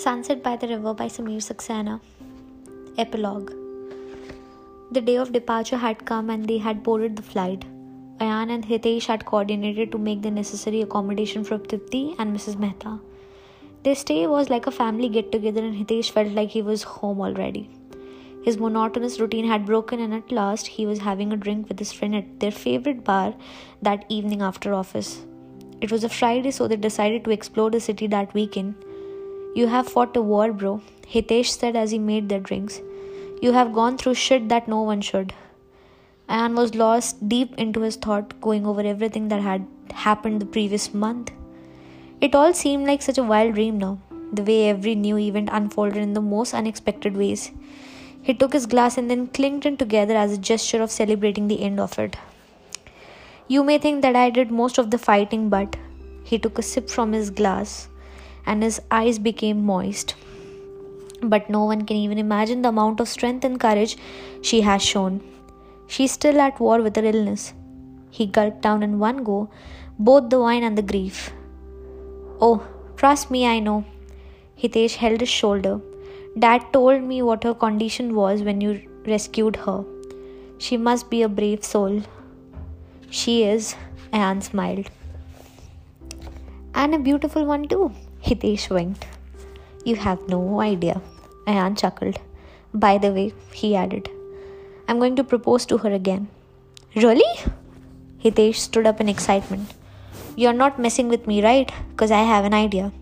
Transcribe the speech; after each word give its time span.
Sunset 0.00 0.44
by 0.44 0.54
the 0.54 0.68
River 0.68 0.94
by 0.94 1.06
Samir 1.12 1.40
Saxena. 1.44 1.94
Epilogue 3.04 3.48
The 4.92 5.00
day 5.00 5.16
of 5.16 5.32
departure 5.32 5.78
had 5.84 6.04
come 6.10 6.30
and 6.30 6.46
they 6.46 6.58
had 6.58 6.84
boarded 6.84 7.16
the 7.16 7.24
flight. 7.30 7.64
Ayan 8.20 8.52
and 8.56 8.64
Hitesh 8.64 9.06
had 9.06 9.24
coordinated 9.24 9.90
to 9.90 9.98
make 9.98 10.22
the 10.22 10.30
necessary 10.30 10.82
accommodation 10.82 11.42
for 11.42 11.58
Tripti 11.58 12.14
and 12.16 12.36
Mrs. 12.36 12.60
Mehta. 12.60 13.00
Their 13.82 13.96
stay 13.96 14.28
was 14.28 14.48
like 14.48 14.68
a 14.68 14.76
family 14.78 15.08
get 15.08 15.32
together, 15.32 15.64
and 15.64 15.74
Hitesh 15.74 16.12
felt 16.12 16.32
like 16.40 16.50
he 16.50 16.62
was 16.62 16.84
home 16.94 17.20
already. 17.20 17.68
His 18.44 18.56
monotonous 18.56 19.18
routine 19.18 19.48
had 19.48 19.66
broken, 19.66 19.98
and 19.98 20.14
at 20.14 20.30
last 20.30 20.74
he 20.78 20.86
was 20.86 21.06
having 21.10 21.32
a 21.32 21.44
drink 21.48 21.68
with 21.68 21.80
his 21.80 21.92
friend 21.92 22.14
at 22.14 22.38
their 22.38 22.52
favorite 22.64 23.02
bar 23.02 23.34
that 23.82 24.04
evening 24.08 24.42
after 24.42 24.74
office. 24.74 25.14
It 25.80 25.90
was 25.90 26.04
a 26.04 26.18
Friday, 26.20 26.52
so 26.52 26.68
they 26.68 26.76
decided 26.76 27.24
to 27.24 27.40
explore 27.40 27.72
the 27.72 27.80
city 27.80 28.06
that 28.06 28.32
weekend 28.32 28.84
you 29.54 29.66
have 29.66 29.88
fought 29.88 30.16
a 30.16 30.22
war, 30.22 30.52
bro, 30.52 30.80
Hitesh 31.06 31.48
said 31.48 31.76
as 31.76 31.90
he 31.90 31.98
made 31.98 32.28
their 32.28 32.40
drinks. 32.40 32.80
You 33.40 33.52
have 33.52 33.72
gone 33.72 33.96
through 33.96 34.14
shit 34.14 34.48
that 34.48 34.68
no 34.68 34.82
one 34.82 35.00
should. 35.00 35.32
Ayan 36.28 36.54
was 36.54 36.74
lost 36.74 37.28
deep 37.28 37.54
into 37.56 37.80
his 37.80 37.96
thought, 37.96 38.40
going 38.40 38.66
over 38.66 38.82
everything 38.82 39.28
that 39.28 39.40
had 39.40 39.66
happened 39.92 40.40
the 40.40 40.46
previous 40.46 40.92
month. 40.92 41.32
It 42.20 42.34
all 42.34 42.52
seemed 42.52 42.86
like 42.86 43.00
such 43.00 43.16
a 43.16 43.22
wild 43.22 43.54
dream 43.54 43.78
now, 43.78 43.98
the 44.32 44.42
way 44.42 44.68
every 44.68 44.94
new 44.94 45.16
event 45.16 45.48
unfolded 45.52 45.96
in 45.96 46.12
the 46.12 46.20
most 46.20 46.52
unexpected 46.52 47.16
ways. 47.16 47.50
He 48.22 48.34
took 48.34 48.52
his 48.52 48.66
glass 48.66 48.98
and 48.98 49.10
then 49.10 49.28
clinked 49.28 49.64
it 49.64 49.78
together 49.78 50.14
as 50.14 50.32
a 50.32 50.38
gesture 50.38 50.82
of 50.82 50.90
celebrating 50.90 51.48
the 51.48 51.62
end 51.62 51.80
of 51.80 51.98
it. 51.98 52.16
You 53.46 53.64
may 53.64 53.78
think 53.78 54.02
that 54.02 54.14
I 54.14 54.28
did 54.28 54.50
most 54.50 54.76
of 54.76 54.90
the 54.90 54.98
fighting, 54.98 55.48
but 55.48 55.76
he 56.24 56.38
took 56.38 56.58
a 56.58 56.62
sip 56.62 56.90
from 56.90 57.12
his 57.12 57.30
glass 57.30 57.88
and 58.48 58.62
his 58.62 58.80
eyes 58.90 59.18
became 59.28 59.64
moist. 59.70 60.14
But 61.22 61.50
no 61.50 61.64
one 61.64 61.84
can 61.84 61.96
even 61.96 62.18
imagine 62.18 62.62
the 62.62 62.70
amount 62.74 63.00
of 63.00 63.08
strength 63.08 63.44
and 63.44 63.60
courage 63.60 63.96
she 64.40 64.60
has 64.62 64.82
shown. 64.82 65.20
She's 65.86 66.12
still 66.12 66.40
at 66.40 66.60
war 66.60 66.80
with 66.80 66.96
her 66.96 67.04
illness. 67.04 67.52
He 68.10 68.26
gulped 68.26 68.62
down 68.62 68.82
in 68.82 68.98
one 68.98 69.22
go 69.24 69.38
both 69.98 70.30
the 70.30 70.40
wine 70.40 70.62
and 70.62 70.78
the 70.78 70.88
grief. 70.94 71.30
Oh, 72.40 72.66
trust 72.96 73.30
me, 73.30 73.46
I 73.46 73.58
know. 73.58 73.84
Hitesh 74.62 74.94
held 74.94 75.20
his 75.20 75.28
shoulder. 75.28 75.80
Dad 76.38 76.66
told 76.72 77.02
me 77.02 77.20
what 77.22 77.42
her 77.44 77.54
condition 77.54 78.14
was 78.14 78.42
when 78.42 78.60
you 78.60 78.80
rescued 79.06 79.56
her. 79.56 79.84
She 80.58 80.76
must 80.76 81.10
be 81.10 81.22
a 81.22 81.28
brave 81.28 81.64
soul. 81.64 82.02
She 83.10 83.42
is, 83.44 83.74
Ayan 84.12 84.42
smiled. 84.42 84.90
And 86.74 86.94
a 86.94 86.98
beautiful 86.98 87.44
one 87.44 87.66
too. 87.66 87.92
Hitesh 88.22 88.68
winked. 88.70 89.06
You 89.84 89.96
have 89.96 90.28
no 90.28 90.60
idea. 90.60 91.00
Ayan 91.46 91.78
chuckled. 91.78 92.18
By 92.74 92.98
the 92.98 93.12
way, 93.12 93.32
he 93.52 93.74
added, 93.74 94.10
I'm 94.86 94.98
going 94.98 95.16
to 95.16 95.24
propose 95.24 95.64
to 95.66 95.78
her 95.78 95.90
again. 95.90 96.28
Really? 96.94 97.30
Hitesh 98.22 98.56
stood 98.56 98.86
up 98.86 99.00
in 99.00 99.08
excitement. 99.08 99.74
You're 100.36 100.52
not 100.52 100.78
messing 100.78 101.08
with 101.08 101.26
me, 101.26 101.42
right? 101.42 101.70
Because 101.90 102.10
I 102.10 102.22
have 102.22 102.44
an 102.44 102.54
idea. 102.54 102.92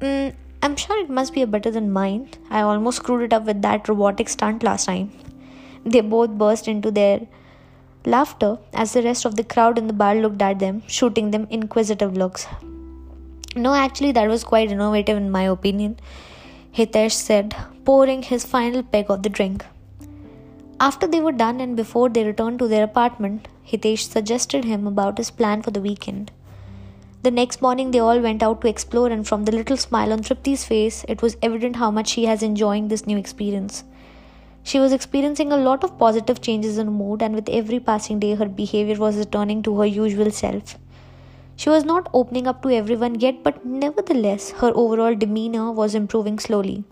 Mm, 0.00 0.34
I'm 0.62 0.76
sure 0.76 0.98
it 0.98 1.10
must 1.10 1.34
be 1.34 1.44
better 1.44 1.70
than 1.70 1.92
mine. 1.92 2.28
I 2.50 2.62
almost 2.62 2.98
screwed 2.98 3.22
it 3.22 3.32
up 3.32 3.44
with 3.44 3.62
that 3.62 3.88
robotic 3.88 4.28
stunt 4.28 4.62
last 4.62 4.86
time. 4.86 5.12
They 5.84 6.00
both 6.00 6.30
burst 6.30 6.68
into 6.68 6.90
their 6.90 7.26
laughter 8.04 8.58
as 8.72 8.92
the 8.92 9.02
rest 9.02 9.24
of 9.24 9.36
the 9.36 9.44
crowd 9.44 9.78
in 9.78 9.86
the 9.86 9.92
bar 9.92 10.14
looked 10.14 10.42
at 10.42 10.58
them, 10.58 10.82
shooting 10.86 11.30
them 11.30 11.46
inquisitive 11.50 12.16
looks. 12.16 12.46
No, 13.54 13.74
actually, 13.74 14.12
that 14.12 14.28
was 14.28 14.44
quite 14.44 14.70
innovative 14.70 15.16
in 15.16 15.30
my 15.30 15.42
opinion, 15.42 15.98
Hitesh 16.74 17.12
said, 17.12 17.54
pouring 17.84 18.22
his 18.22 18.46
final 18.46 18.82
peg 18.82 19.10
of 19.10 19.22
the 19.22 19.28
drink. 19.28 19.64
After 20.80 21.06
they 21.06 21.20
were 21.20 21.32
done 21.32 21.60
and 21.60 21.76
before 21.76 22.08
they 22.08 22.24
returned 22.24 22.58
to 22.60 22.66
their 22.66 22.84
apartment, 22.84 23.48
Hitesh 23.68 24.08
suggested 24.08 24.64
him 24.64 24.86
about 24.86 25.18
his 25.18 25.30
plan 25.30 25.60
for 25.60 25.70
the 25.70 25.82
weekend. 25.82 26.32
The 27.22 27.30
next 27.30 27.60
morning, 27.62 27.90
they 27.90 28.00
all 28.00 28.20
went 28.20 28.42
out 28.42 28.62
to 28.62 28.68
explore, 28.68 29.08
and 29.08 29.28
from 29.28 29.44
the 29.44 29.52
little 29.52 29.76
smile 29.76 30.12
on 30.12 30.20
Tripti's 30.20 30.64
face, 30.64 31.04
it 31.06 31.22
was 31.22 31.36
evident 31.42 31.76
how 31.76 31.90
much 31.90 32.08
she 32.08 32.24
has 32.24 32.42
enjoying 32.42 32.88
this 32.88 33.06
new 33.06 33.18
experience. 33.18 33.84
She 34.64 34.80
was 34.80 34.92
experiencing 34.92 35.52
a 35.52 35.56
lot 35.56 35.84
of 35.84 35.98
positive 35.98 36.40
changes 36.40 36.78
in 36.78 36.88
mood, 36.88 37.20
and 37.20 37.34
with 37.34 37.48
every 37.48 37.78
passing 37.78 38.18
day, 38.18 38.34
her 38.34 38.48
behavior 38.48 38.96
was 38.96 39.16
returning 39.16 39.62
to 39.64 39.78
her 39.78 39.86
usual 39.86 40.30
self. 40.30 40.78
She 41.56 41.68
was 41.68 41.84
not 41.84 42.08
opening 42.12 42.46
up 42.46 42.62
to 42.62 42.70
everyone 42.70 43.20
yet, 43.20 43.42
but 43.42 43.64
nevertheless, 43.64 44.50
her 44.52 44.72
overall 44.74 45.14
demeanor 45.14 45.70
was 45.70 45.94
improving 45.94 46.38
slowly. 46.38 46.84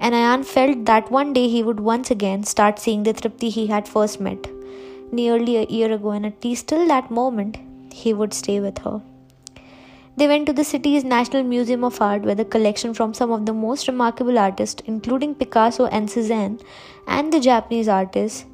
And 0.00 0.14
Ayan 0.14 0.44
felt 0.44 0.84
that 0.84 1.10
one 1.10 1.32
day 1.32 1.48
he 1.48 1.62
would 1.62 1.80
once 1.80 2.10
again 2.10 2.44
start 2.44 2.78
seeing 2.78 3.02
the 3.02 3.12
Tripti 3.12 3.50
he 3.50 3.66
had 3.66 3.88
first 3.88 4.20
met, 4.20 4.46
nearly 5.10 5.56
a 5.56 5.66
year 5.66 5.92
ago, 5.92 6.10
and 6.10 6.24
at 6.26 6.44
least 6.44 6.68
till 6.68 6.86
that 6.86 7.10
moment, 7.10 7.58
he 7.92 8.12
would 8.12 8.32
stay 8.32 8.60
with 8.60 8.78
her. 8.78 9.00
They 10.16 10.26
went 10.26 10.46
to 10.46 10.52
the 10.52 10.64
city's 10.64 11.04
National 11.04 11.42
Museum 11.42 11.84
of 11.84 12.00
Art, 12.00 12.22
where 12.22 12.34
the 12.34 12.44
collection 12.44 12.92
from 12.92 13.14
some 13.14 13.30
of 13.30 13.46
the 13.46 13.52
most 13.52 13.88
remarkable 13.88 14.38
artists, 14.38 14.82
including 14.84 15.34
Picasso 15.34 15.86
and 15.86 16.10
Cezanne, 16.10 16.58
and 17.06 17.32
the 17.32 17.40
Japanese 17.40 17.88
artists 17.88 18.44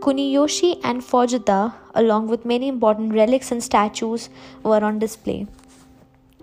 Kuniyoshi 0.00 0.80
and 0.84 1.00
Fujita, 1.00 1.74
along 1.94 2.28
with 2.28 2.44
many 2.44 2.68
important 2.68 3.14
relics 3.14 3.50
and 3.50 3.62
statues, 3.62 4.28
were 4.62 4.84
on 4.84 4.98
display. 4.98 5.46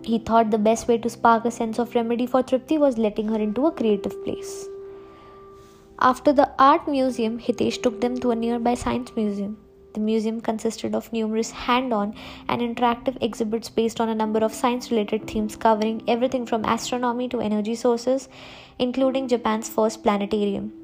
He 0.03 0.17
thought 0.17 0.50
the 0.50 0.57
best 0.57 0.88
way 0.88 0.97
to 0.97 1.09
spark 1.09 1.45
a 1.45 1.51
sense 1.51 1.78
of 1.78 1.94
remedy 1.94 2.25
for 2.25 2.41
Tripti 2.41 2.79
was 2.79 2.97
letting 2.97 3.28
her 3.28 3.40
into 3.40 3.67
a 3.67 3.72
creative 3.72 4.23
place. 4.23 4.66
After 6.00 6.34
the 6.34 6.50
art 6.57 6.88
museum, 6.88 7.38
Hitesh 7.38 7.84
took 7.84 8.01
them 8.01 8.17
to 8.22 8.31
a 8.31 8.35
nearby 8.35 8.73
science 8.73 9.16
museum. 9.16 9.57
The 9.94 10.00
museum 10.00 10.41
consisted 10.41 10.95
of 10.95 11.13
numerous 11.13 11.51
hand 11.51 11.94
on 11.94 12.16
and 12.47 12.61
interactive 12.61 13.17
exhibits 13.22 13.69
based 13.69 14.01
on 14.01 14.09
a 14.09 14.16
number 14.16 14.40
of 14.40 14.53
science 14.53 14.90
related 14.90 15.28
themes 15.28 15.56
covering 15.56 16.01
everything 16.07 16.47
from 16.47 16.66
astronomy 16.66 17.28
to 17.29 17.41
energy 17.41 17.75
sources, 17.75 18.28
including 18.79 19.28
Japan's 19.28 19.69
first 19.69 20.01
planetarium. 20.01 20.80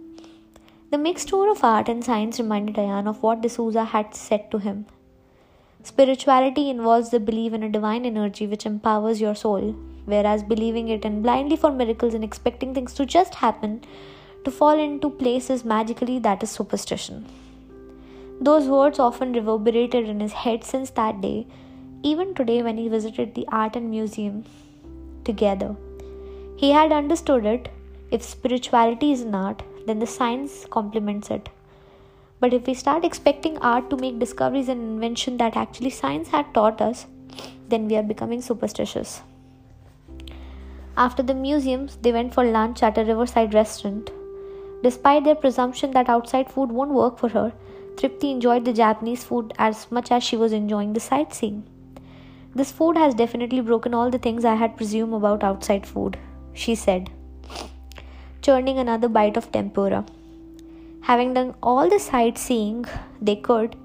The 0.89 0.97
mixture 0.97 1.49
of 1.49 1.65
art 1.65 1.89
and 1.89 2.01
science 2.01 2.39
reminded 2.39 2.77
Ayan 2.77 3.09
of 3.09 3.21
what 3.21 3.41
D'Souza 3.41 3.83
had 3.83 4.15
said 4.15 4.49
to 4.51 4.57
him. 4.57 4.85
Spirituality 5.83 6.69
involves 6.69 7.09
the 7.09 7.19
belief 7.19 7.51
in 7.51 7.61
a 7.61 7.69
divine 7.69 8.05
energy 8.05 8.47
which 8.47 8.65
empowers 8.65 9.19
your 9.19 9.35
soul, 9.35 9.75
whereas 10.05 10.43
believing 10.43 10.87
it 10.87 11.03
and 11.03 11.21
blindly 11.21 11.57
for 11.57 11.71
miracles 11.71 12.13
and 12.13 12.23
expecting 12.23 12.73
things 12.73 12.93
to 12.93 13.05
just 13.05 13.35
happen 13.35 13.81
to 14.45 14.49
fall 14.49 14.79
into 14.79 15.09
places 15.09 15.65
magically 15.65 16.19
that 16.19 16.41
is 16.41 16.51
superstition. 16.51 17.25
Those 18.39 18.69
words 18.69 18.97
often 18.97 19.33
reverberated 19.33 20.07
in 20.07 20.21
his 20.21 20.31
head 20.31 20.63
since 20.63 20.89
that 20.91 21.19
day, 21.19 21.47
even 22.01 22.33
today 22.33 22.63
when 22.63 22.77
he 22.77 22.87
visited 22.87 23.35
the 23.35 23.47
art 23.51 23.75
and 23.75 23.89
museum 23.89 24.45
together. 25.25 25.75
He 26.55 26.71
had 26.71 26.93
understood 26.93 27.45
it. 27.45 27.67
If 28.09 28.23
spirituality 28.23 29.11
is 29.11 29.23
an 29.23 29.35
art, 29.35 29.63
then 29.87 29.99
the 29.99 30.07
science 30.07 30.65
complements 30.69 31.31
it. 31.31 31.49
But 32.39 32.53
if 32.53 32.67
we 32.67 32.73
start 32.73 33.03
expecting 33.03 33.57
art 33.59 33.89
to 33.89 33.97
make 33.97 34.19
discoveries 34.19 34.69
and 34.69 34.81
invention 34.81 35.37
that 35.37 35.57
actually 35.57 35.89
science 35.89 36.27
had 36.27 36.53
taught 36.53 36.81
us, 36.81 37.07
then 37.69 37.87
we 37.87 37.95
are 37.95 38.03
becoming 38.03 38.41
superstitious. 38.41 39.21
After 40.95 41.23
the 41.23 41.33
museums, 41.33 41.97
they 42.01 42.11
went 42.11 42.33
for 42.33 42.43
lunch 42.43 42.83
at 42.83 42.97
a 42.97 43.05
riverside 43.05 43.53
restaurant. 43.53 44.11
Despite 44.83 45.23
their 45.23 45.35
presumption 45.35 45.91
that 45.91 46.09
outside 46.09 46.51
food 46.51 46.71
won't 46.71 46.91
work 46.91 47.17
for 47.17 47.29
her, 47.29 47.53
Tripti 47.95 48.31
enjoyed 48.31 48.65
the 48.65 48.73
Japanese 48.73 49.23
food 49.23 49.53
as 49.57 49.91
much 49.91 50.11
as 50.11 50.23
she 50.23 50.37
was 50.37 50.53
enjoying 50.53 50.93
the 50.93 50.99
sightseeing. 50.99 51.63
This 52.53 52.71
food 52.71 52.97
has 52.97 53.15
definitely 53.15 53.61
broken 53.61 53.93
all 53.93 54.09
the 54.11 54.19
things 54.19 54.45
I 54.45 54.55
had 54.55 54.77
presumed 54.77 55.13
about 55.13 55.43
outside 55.43 55.85
food, 55.87 56.17
she 56.53 56.75
said 56.75 57.09
churning 58.47 58.77
another 58.79 59.09
bite 59.17 59.37
of 59.39 59.51
tempura. 59.51 60.05
Having 61.07 61.33
done 61.37 61.53
all 61.61 61.89
the 61.93 61.99
sightseeing 61.99 62.85
they 63.21 63.35
could, 63.35 63.75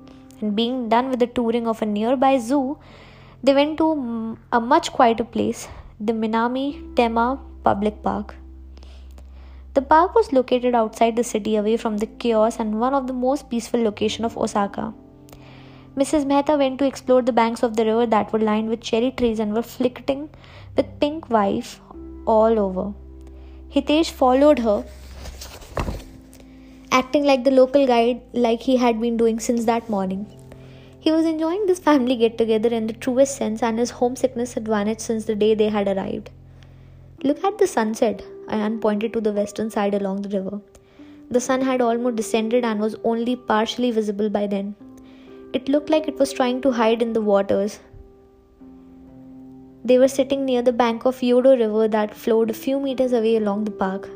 and 0.41 0.55
being 0.55 0.89
done 0.89 1.11
with 1.11 1.19
the 1.19 1.27
touring 1.39 1.67
of 1.73 1.83
a 1.83 1.87
nearby 1.87 2.39
zoo, 2.39 2.79
they 3.43 3.55
went 3.55 3.77
to 3.79 3.89
a 4.53 4.61
much 4.61 4.93
quieter 4.93 5.25
place, 5.25 5.67
the 5.99 6.13
Minami 6.13 6.95
Tenma 6.95 7.41
Public 7.65 8.03
Park. 8.05 8.37
The 9.75 9.83
park 9.83 10.15
was 10.15 10.33
located 10.33 10.75
outside 10.77 11.17
the 11.17 11.25
city 11.25 11.57
away 11.57 11.77
from 11.77 11.97
the 11.99 12.07
chaos 12.07 12.59
and 12.61 12.79
one 12.79 12.95
of 12.95 13.07
the 13.09 13.19
most 13.27 13.51
peaceful 13.51 13.83
locations 13.83 14.27
of 14.27 14.39
Osaka. 14.39 14.93
Mrs. 15.97 16.25
Mehta 16.25 16.57
went 16.57 16.79
to 16.79 16.87
explore 16.87 17.23
the 17.23 17.33
banks 17.33 17.63
of 17.65 17.77
the 17.77 17.85
river 17.85 18.07
that 18.07 18.33
were 18.33 18.39
lined 18.39 18.69
with 18.69 18.81
cherry 18.81 19.11
trees 19.11 19.41
and 19.41 19.55
were 19.55 19.63
flickering 19.77 20.29
with 20.77 21.01
pink 21.01 21.31
wife 21.31 21.81
all 22.27 22.59
over. 22.59 22.93
Hitesh 23.75 24.11
followed 24.11 24.59
her, 24.59 24.85
acting 26.91 27.25
like 27.25 27.45
the 27.45 27.51
local 27.51 27.87
guide 27.87 28.21
like 28.35 28.61
he 28.61 28.77
had 28.77 29.01
been 29.01 29.17
doing 29.17 29.41
since 29.41 29.65
that 29.65 29.89
morning. 29.89 30.27
He 31.01 31.11
was 31.11 31.25
enjoying 31.25 31.65
this 31.67 31.79
family 31.79 32.17
get 32.17 32.37
together 32.37 32.69
in 32.69 32.87
the 32.87 32.93
truest 32.93 33.35
sense, 33.35 33.63
and 33.63 33.79
his 33.79 33.93
homesickness 33.93 34.53
had 34.53 34.69
vanished 34.69 35.01
since 35.01 35.25
the 35.25 35.35
day 35.35 35.55
they 35.55 35.71
had 35.71 35.89
arrived. 35.89 36.29
Look 37.25 37.43
at 37.45 37.57
the 37.57 37.67
sunset, 37.67 38.23
Ayan 38.49 38.81
pointed 38.81 39.15
to 39.15 39.23
the 39.23 39.33
western 39.33 39.71
side 39.71 39.95
along 39.95 40.21
the 40.21 40.37
river. 40.37 40.61
The 41.31 41.41
sun 41.41 41.63
had 41.63 41.81
almost 41.81 42.17
descended 42.17 42.65
and 42.65 42.79
was 42.79 42.97
only 43.05 43.37
partially 43.37 43.91
visible 43.91 44.29
by 44.29 44.47
then. 44.47 44.75
It 45.55 45.71
looked 45.71 45.89
like 45.89 46.09
it 46.09 46.19
was 46.19 46.33
trying 46.33 46.61
to 46.61 46.73
hide 46.73 47.01
in 47.01 47.15
the 47.15 47.23
waters. 47.23 47.79
They 49.85 49.99
were 49.99 50.09
sitting 50.09 50.45
near 50.45 50.63
the 50.63 50.73
bank 50.73 51.05
of 51.05 51.21
Yodo 51.21 51.59
River 51.59 51.89
that 51.89 52.15
flowed 52.15 52.51
a 52.51 52.55
few 52.55 52.79
meters 52.79 53.13
away 53.13 53.37
along 53.37 53.65
the 53.65 53.73
park. 53.73 54.09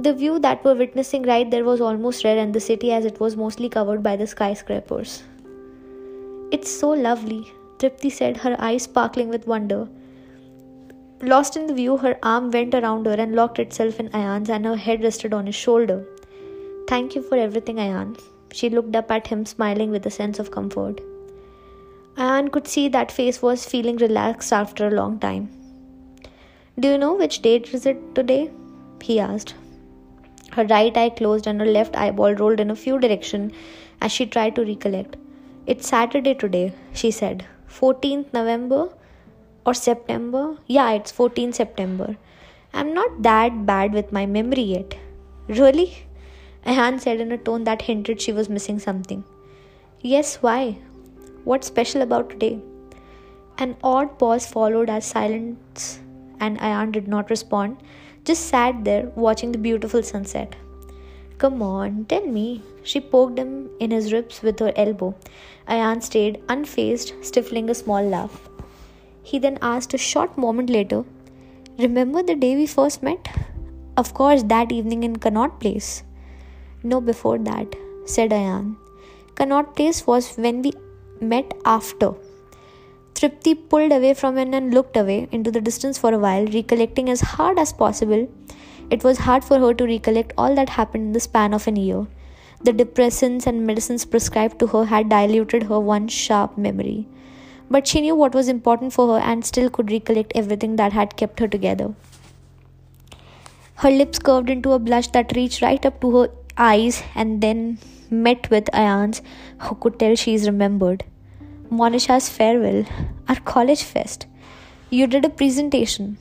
The 0.00 0.12
view 0.12 0.38
that 0.40 0.62
we're 0.62 0.74
witnessing 0.74 1.22
right 1.22 1.50
there 1.50 1.64
was 1.64 1.80
almost 1.80 2.24
red 2.24 2.36
and 2.36 2.54
the 2.54 2.60
city 2.60 2.92
as 2.92 3.06
it 3.06 3.18
was 3.18 3.36
mostly 3.36 3.70
covered 3.70 4.02
by 4.02 4.16
the 4.16 4.26
skyscrapers. 4.26 5.22
It's 6.52 6.70
so 6.70 6.90
lovely, 6.90 7.50
Tripti 7.78 8.12
said, 8.12 8.36
her 8.36 8.54
eyes 8.58 8.82
sparkling 8.82 9.30
with 9.30 9.46
wonder. 9.46 9.88
Lost 11.22 11.56
in 11.56 11.66
the 11.66 11.72
view, 11.72 11.96
her 11.96 12.18
arm 12.22 12.50
went 12.50 12.74
around 12.74 13.06
her 13.06 13.14
and 13.14 13.34
locked 13.34 13.58
itself 13.58 13.98
in 13.98 14.10
Ayan's, 14.10 14.50
and 14.50 14.66
her 14.66 14.76
head 14.76 15.02
rested 15.02 15.32
on 15.32 15.46
his 15.46 15.54
shoulder. 15.54 16.04
Thank 16.86 17.14
you 17.14 17.22
for 17.22 17.36
everything, 17.36 17.76
Ayan. 17.76 18.20
She 18.52 18.68
looked 18.68 18.94
up 18.94 19.10
at 19.10 19.26
him, 19.26 19.46
smiling 19.46 19.90
with 19.90 20.04
a 20.04 20.10
sense 20.10 20.38
of 20.38 20.50
comfort. 20.50 21.00
Ayan 22.16 22.50
could 22.50 22.66
see 22.66 22.88
that 22.88 23.12
face 23.12 23.42
was 23.42 23.66
feeling 23.66 23.98
relaxed 23.98 24.52
after 24.52 24.86
a 24.88 24.96
long 24.98 25.18
time. 25.18 25.50
Do 26.78 26.88
you 26.88 26.98
know 26.98 27.12
which 27.14 27.42
date 27.42 27.74
is 27.74 27.84
it 27.84 28.14
today? 28.14 28.50
he 29.02 29.20
asked. 29.20 29.54
Her 30.52 30.64
right 30.64 30.96
eye 30.96 31.10
closed 31.10 31.46
and 31.46 31.60
her 31.60 31.66
left 31.66 31.94
eyeball 31.94 32.34
rolled 32.34 32.60
in 32.60 32.70
a 32.70 32.76
few 32.76 32.98
directions 32.98 33.52
as 34.00 34.12
she 34.12 34.24
tried 34.24 34.54
to 34.56 34.64
recollect. 34.64 35.16
It's 35.66 35.88
Saturday 35.88 36.34
today, 36.34 36.72
she 36.94 37.10
said. 37.10 37.44
14th 37.68 38.32
November? 38.32 38.88
or 39.66 39.74
September. 39.74 40.56
Yeah, 40.66 40.92
it's 40.92 41.10
14 41.10 41.52
September. 41.52 42.16
I'm 42.72 42.94
not 42.94 43.22
that 43.22 43.66
bad 43.66 43.92
with 43.92 44.12
my 44.12 44.24
memory 44.24 44.62
yet. 44.62 44.96
Really? 45.48 46.06
Ayan 46.64 46.98
said 46.98 47.20
in 47.20 47.32
a 47.32 47.38
tone 47.38 47.64
that 47.64 47.82
hinted 47.82 48.20
she 48.20 48.32
was 48.32 48.48
missing 48.48 48.78
something. 48.78 49.24
Yes, 50.00 50.36
why? 50.36 50.78
What's 51.46 51.68
special 51.68 52.02
about 52.02 52.28
today? 52.28 52.58
An 53.58 53.76
odd 53.80 54.18
pause 54.18 54.44
followed 54.44 54.90
as 54.90 55.06
silence, 55.06 56.00
and 56.40 56.58
Ayan 56.58 56.90
did 56.90 57.06
not 57.06 57.30
respond, 57.30 57.76
just 58.24 58.46
sat 58.46 58.82
there 58.82 59.12
watching 59.14 59.52
the 59.52 59.58
beautiful 59.66 60.02
sunset. 60.02 60.56
Come 61.38 61.62
on, 61.62 62.06
tell 62.06 62.26
me. 62.26 62.62
She 62.82 62.98
poked 62.98 63.38
him 63.38 63.70
in 63.78 63.92
his 63.92 64.12
ribs 64.12 64.42
with 64.42 64.58
her 64.58 64.72
elbow. 64.74 65.14
Ayan 65.68 66.02
stayed 66.02 66.40
unfazed, 66.48 67.12
stifling 67.24 67.70
a 67.70 67.76
small 67.76 68.02
laugh. 68.02 68.48
He 69.22 69.38
then 69.38 69.60
asked 69.62 69.94
a 69.94 69.98
short 69.98 70.36
moment 70.36 70.68
later, 70.68 71.04
Remember 71.78 72.24
the 72.24 72.34
day 72.34 72.56
we 72.56 72.66
first 72.66 73.04
met? 73.04 73.28
Of 73.96 74.14
course, 74.14 74.42
that 74.42 74.72
evening 74.72 75.04
in 75.04 75.14
Connaught 75.20 75.60
Place. 75.60 76.02
No, 76.82 77.00
before 77.00 77.38
that, 77.38 77.76
said 78.04 78.30
Ayan. 78.30 78.74
Connaught 79.36 79.76
Place 79.76 80.08
was 80.08 80.34
when 80.34 80.62
we 80.62 80.72
met 81.20 81.52
after. 81.64 82.12
Tripti 83.14 83.54
pulled 83.68 83.92
away 83.92 84.14
from 84.14 84.36
him 84.36 84.52
and 84.52 84.74
looked 84.74 84.96
away 84.96 85.28
into 85.32 85.50
the 85.50 85.60
distance 85.60 85.98
for 85.98 86.12
a 86.12 86.18
while, 86.18 86.46
recollecting 86.46 87.08
as 87.08 87.20
hard 87.20 87.58
as 87.58 87.72
possible. 87.72 88.28
It 88.90 89.02
was 89.02 89.18
hard 89.18 89.44
for 89.44 89.58
her 89.58 89.74
to 89.74 89.84
recollect 89.84 90.32
all 90.36 90.54
that 90.54 90.68
happened 90.70 91.06
in 91.06 91.12
the 91.12 91.20
span 91.20 91.54
of 91.54 91.66
an 91.66 91.76
year. 91.76 92.06
The 92.62 92.72
depressants 92.72 93.46
and 93.46 93.66
medicines 93.66 94.04
prescribed 94.04 94.58
to 94.60 94.66
her 94.68 94.84
had 94.84 95.08
diluted 95.08 95.64
her 95.64 95.80
one 95.80 96.08
sharp 96.08 96.56
memory 96.56 97.06
but 97.68 97.86
she 97.86 98.00
knew 98.00 98.14
what 98.14 98.34
was 98.34 98.48
important 98.48 98.92
for 98.92 99.08
her 99.08 99.20
and 99.20 99.44
still 99.44 99.68
could 99.68 99.90
recollect 99.90 100.32
everything 100.34 100.76
that 100.76 100.92
had 100.92 101.16
kept 101.16 101.40
her 101.40 101.48
together. 101.48 101.94
Her 103.76 103.90
lips 103.90 104.18
curved 104.18 104.48
into 104.48 104.72
a 104.72 104.78
blush 104.78 105.08
that 105.08 105.34
reached 105.36 105.62
right 105.62 105.84
up 105.84 106.00
to 106.00 106.16
her 106.16 106.30
eyes 106.56 107.02
and 107.14 107.42
then 107.42 107.78
met 108.10 108.50
with 108.50 108.64
Ayan's, 108.72 109.22
who 109.58 109.74
could 109.76 109.98
tell 109.98 110.14
she 110.14 110.34
is 110.34 110.46
remembered. 110.46 111.04
Monisha's 111.70 112.28
farewell, 112.28 112.84
our 113.28 113.40
college 113.40 113.82
fest. 113.82 114.26
You 114.90 115.06
did 115.06 115.24
a 115.24 115.30
presentation, 115.30 116.18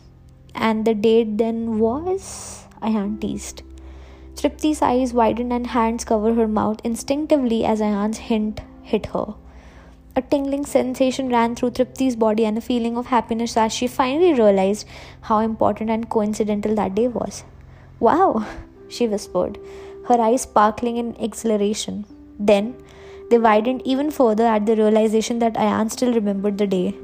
and 0.53 0.85
the 0.85 0.93
date 0.93 1.37
then 1.37 1.79
was? 1.79 2.65
Ayan 2.81 3.19
teased. 3.21 3.61
Tripti's 4.35 4.81
eyes 4.81 5.13
widened 5.13 5.53
and 5.53 5.67
hands 5.67 6.03
cover 6.03 6.33
her 6.33 6.47
mouth 6.47 6.81
instinctively 6.83 7.63
as 7.63 7.79
Ayan's 7.79 8.17
hint 8.17 8.61
hit 8.83 9.07
her. 9.07 9.35
A 10.17 10.21
tingling 10.21 10.65
sensation 10.65 11.29
ran 11.29 11.55
through 11.55 11.71
Tripti's 11.71 12.15
body 12.15 12.45
and 12.45 12.57
a 12.57 12.61
feeling 12.61 12.97
of 12.97 13.07
happiness 13.07 13.57
as 13.57 13.73
she 13.73 13.85
finally 13.85 14.33
realized 14.33 14.87
how 15.21 15.39
important 15.39 15.89
and 15.89 16.09
coincidental 16.09 16.73
that 16.75 16.95
day 16.95 17.07
was. 17.07 17.43
Wow, 17.99 18.45
she 18.87 19.07
whispered, 19.07 19.57
her 20.07 20.19
eyes 20.19 20.43
sparkling 20.43 20.97
in 20.97 21.15
exhilaration. 21.17 22.05
Then 22.39 22.75
they 23.29 23.39
widened 23.39 23.81
even 23.85 24.11
further 24.11 24.45
at 24.45 24.65
the 24.65 24.75
realization 24.75 25.39
that 25.39 25.53
Ayan 25.55 25.91
still 25.91 26.13
remembered 26.13 26.57
the 26.57 26.67
day. 26.67 26.95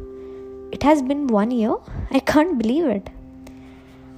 It 0.71 0.83
has 0.83 1.01
been 1.01 1.27
one 1.27 1.51
year? 1.51 1.75
I 2.11 2.19
can't 2.19 2.57
believe 2.57 2.85
it. 2.85 3.09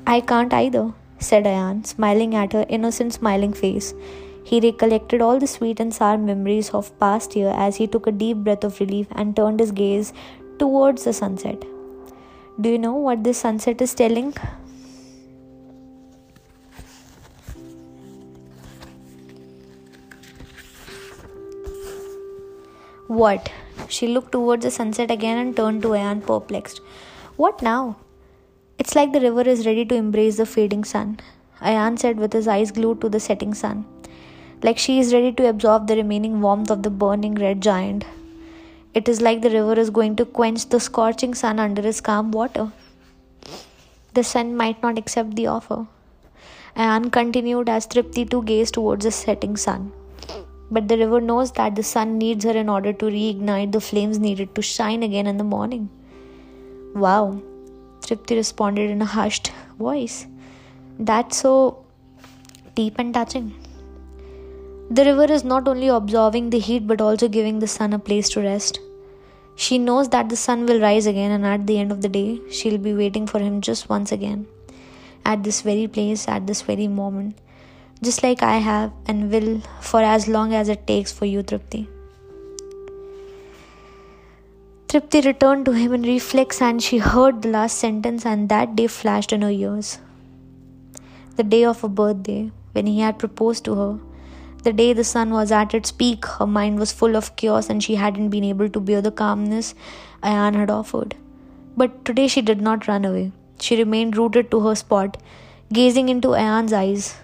I 0.06 0.20
can't 0.20 0.54
either, 0.54 0.94
said 1.20 1.46
Ayan, 1.46 1.86
smiling 1.86 2.36
at 2.36 2.54
her 2.54 2.66
innocent 2.68 3.14
smiling 3.14 3.54
face. 3.54 3.94
He 4.44 4.60
recollected 4.60 5.22
all 5.22 5.40
the 5.40 5.48
sweet 5.48 5.80
and 5.80 5.94
sour 5.94 6.18
memories 6.18 6.72
of 6.72 6.98
past 7.00 7.36
year 7.36 7.54
as 7.56 7.78
he 7.78 7.88
took 7.88 8.08
a 8.08 8.12
deep 8.12 8.38
breath 8.38 8.66
of 8.66 8.80
relief 8.82 9.08
and 9.12 9.36
turned 9.36 9.62
his 9.62 9.72
gaze 9.72 10.12
towards 10.60 11.06
the 11.06 11.14
sunset. 11.14 11.64
Do 12.60 12.70
you 12.70 12.78
know 12.78 12.94
what 12.94 13.24
this 13.24 13.38
sunset 13.38 13.82
is 13.82 13.94
telling? 13.94 14.34
What? 23.22 23.52
She 23.88 24.08
looked 24.08 24.32
towards 24.32 24.64
the 24.64 24.72
sunset 24.72 25.12
again 25.12 25.38
and 25.38 25.56
turned 25.56 25.82
to 25.84 25.90
Ayan 25.90 26.26
perplexed. 26.26 26.82
What 27.36 27.62
now? 27.62 27.98
It's 28.80 28.96
like 28.96 29.14
the 29.14 29.22
river 29.22 29.42
is 29.42 29.66
ready 29.66 29.86
to 29.86 29.96
embrace 29.96 30.38
the 30.38 30.46
fading 30.46 30.84
sun. 30.84 31.20
Ayan 31.62 32.00
said 32.00 32.18
with 32.18 32.34
his 32.34 32.48
eyes 32.48 32.72
glued 32.72 33.02
to 33.02 33.10
the 33.10 33.20
setting 33.20 33.54
sun 33.54 33.86
like 34.64 34.78
she 34.78 34.98
is 35.00 35.14
ready 35.14 35.32
to 35.34 35.48
absorb 35.50 35.88
the 35.88 35.96
remaining 35.96 36.40
warmth 36.42 36.72
of 36.72 36.84
the 36.84 36.90
burning 36.90 37.36
red 37.36 37.62
giant. 37.62 38.06
It 38.94 39.10
is 39.10 39.22
like 39.22 39.42
the 39.42 39.50
river 39.50 39.74
is 39.80 39.90
going 39.90 40.16
to 40.18 40.26
quench 40.26 40.70
the 40.70 40.80
scorching 40.80 41.34
sun 41.34 41.60
under 41.60 41.86
its 41.86 42.00
calm 42.00 42.32
water. 42.32 42.72
The 44.14 44.24
sun 44.24 44.56
might 44.56 44.82
not 44.82 44.98
accept 44.98 45.36
the 45.36 45.48
offer. 45.48 45.88
And 46.76 47.12
continued 47.12 47.70
as 47.70 47.86
Tripti 47.86 48.30
too 48.30 48.44
gazed 48.44 48.76
towards 48.76 49.06
the 49.06 49.12
setting 49.12 49.58
sun. 49.58 49.92
But 50.76 50.88
the 50.90 50.98
river 50.98 51.22
knows 51.22 51.52
that 51.54 51.76
the 51.76 51.84
sun 51.84 52.18
needs 52.18 52.46
her 52.46 52.58
in 52.60 52.70
order 52.76 52.92
to 53.02 53.06
reignite 53.16 53.74
the 53.74 53.82
flames 53.88 54.20
needed 54.28 54.54
to 54.56 54.62
shine 54.62 55.04
again 55.08 55.28
in 55.32 55.38
the 55.42 55.50
morning. 55.56 55.90
Wow, 56.96 57.42
Tripti 58.06 58.36
responded 58.36 58.90
in 58.90 59.02
a 59.02 59.10
hushed 59.18 59.52
voice. 59.78 60.26
That's 61.10 61.38
so 61.38 61.54
deep 62.80 62.98
and 63.04 63.14
touching. 63.14 63.54
The 64.90 65.06
river 65.06 65.28
is 65.36 65.44
not 65.44 65.68
only 65.68 65.90
absorbing 66.00 66.50
the 66.50 66.60
heat 66.70 66.88
but 66.88 67.02
also 67.02 67.28
giving 67.28 67.60
the 67.60 67.72
sun 67.76 67.94
a 67.94 68.00
place 68.00 68.30
to 68.30 68.42
rest. 68.42 68.80
She 69.56 69.78
knows 69.78 70.10
that 70.10 70.30
the 70.30 70.36
sun 70.36 70.66
will 70.66 70.82
rise 70.82 71.06
again, 71.06 71.32
and 71.32 71.46
at 71.46 71.68
the 71.68 71.78
end 71.78 71.92
of 71.92 72.02
the 72.02 72.10
day, 72.10 72.40
she'll 72.50 72.80
be 72.80 72.94
waiting 72.94 73.28
for 73.28 73.40
him 73.40 73.62
just 73.62 73.90
once 73.90 74.12
again. 74.12 74.48
At 75.24 75.44
this 75.44 75.62
very 75.62 75.88
place, 75.88 76.28
at 76.28 76.48
this 76.48 76.64
very 76.64 76.88
moment. 76.88 77.38
Just 78.06 78.22
like 78.24 78.44
I 78.44 78.58
have 78.58 78.92
and 79.08 79.32
will 79.32 79.50
for 79.90 80.02
as 80.02 80.28
long 80.28 80.54
as 80.54 80.70
it 80.76 80.86
takes 80.86 81.12
for 81.12 81.26
you, 81.26 81.42
Tripti. 81.42 81.88
Tripti 84.88 85.26
returned 85.26 85.66
to 85.66 85.72
him 85.72 85.94
in 85.94 86.04
reflex 86.04 86.62
and 86.62 86.84
she 86.84 86.98
heard 86.98 87.42
the 87.42 87.50
last 87.50 87.78
sentence, 87.78 88.26
and 88.26 88.50
that 88.50 88.76
day 88.76 88.88
flashed 88.88 89.32
in 89.34 89.42
her 89.42 89.50
ears. 89.50 90.00
The 91.38 91.44
day 91.44 91.64
of 91.66 91.82
her 91.82 91.88
birthday, 91.88 92.52
when 92.74 92.86
he 92.86 93.00
had 93.00 93.18
proposed 93.18 93.66
to 93.66 93.76
her 93.76 94.00
the 94.64 94.72
day 94.72 94.94
the 94.94 95.04
sun 95.04 95.32
was 95.32 95.52
at 95.52 95.74
its 95.74 95.92
peak, 95.92 96.26
her 96.26 96.48
mind 96.48 96.80
was 96.80 96.94
full 96.94 97.18
of 97.18 97.36
chaos 97.36 97.70
and 97.70 97.84
she 97.84 97.96
hadn't 97.96 98.30
been 98.30 98.46
able 98.46 98.70
to 98.70 98.80
bear 98.80 99.02
the 99.02 99.12
calmness 99.12 99.76
Ayan 100.24 100.56
had 100.56 100.70
offered. 100.70 101.16
But 101.76 102.06
today 102.06 102.30
she 102.30 102.42
did 102.42 102.62
not 102.62 102.88
run 102.88 103.04
away. 103.04 103.34
She 103.60 103.76
remained 103.76 104.16
rooted 104.16 104.50
to 104.52 104.62
her 104.62 104.76
spot, 104.76 105.18
gazing 105.74 106.08
into 106.08 106.30
Ayan's 106.30 106.72
eyes, 106.72 107.16